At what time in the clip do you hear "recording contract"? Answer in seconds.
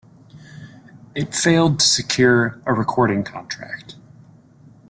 2.73-3.97